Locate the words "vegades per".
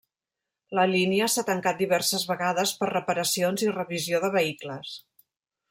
2.31-2.89